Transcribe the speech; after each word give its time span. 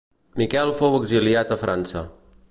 Miquel 0.41 0.71
fou 0.79 0.97
exiliat 1.01 1.53
a 1.55 1.59
França. 1.65 2.03